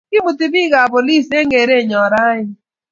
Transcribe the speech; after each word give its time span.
kimuti 0.09 0.45
biik 0.53 0.71
kab 0.73 0.87
polis 0.93 1.25
eng' 1.37 1.37
eng' 1.39 1.53
kore 1.55 1.77
nyo 1.89 2.01
rauni. 2.13 2.43